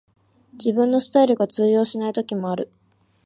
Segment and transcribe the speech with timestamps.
[0.53, 2.71] 自分のスタイルが通用しない時もある